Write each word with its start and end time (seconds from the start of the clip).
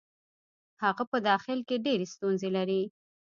هغه 0.83 1.03
په 1.11 1.17
داخل 1.29 1.59
کې 1.67 1.75
ډېرې 1.85 2.05
ستونزې 2.13 2.49
لري. 2.57 2.81